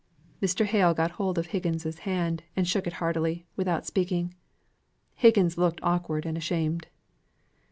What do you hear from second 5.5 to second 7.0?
looked awkward and ashamed.